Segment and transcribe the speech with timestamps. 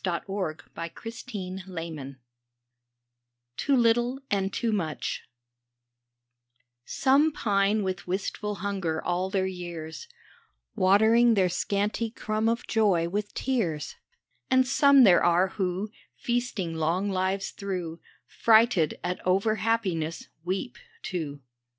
[0.03, 2.17] TOO LITTLE AND TOO MUCH 149
[3.55, 5.21] TOO LITTLE AND TOO MUCH
[6.85, 10.07] SOME pine with wistful hunger all their years,
[10.75, 13.97] Watering their scanty crumb of joy with tears;
[14.49, 21.41] And some there are who, feasting long lives through, Frighted at over happiness, weep too.